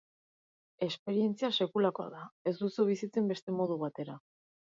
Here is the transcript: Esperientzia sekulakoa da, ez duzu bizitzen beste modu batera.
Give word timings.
Esperientzia 0.85 1.51
sekulakoa 1.65 2.07
da, 2.15 2.23
ez 2.51 2.55
duzu 2.63 2.87
bizitzen 2.89 3.31
beste 3.35 3.55
modu 3.59 3.77
batera. 3.87 4.19